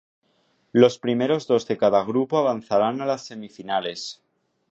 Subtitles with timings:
[0.71, 4.23] Los primeros dos de cada grupo avanzarán a las semifinales.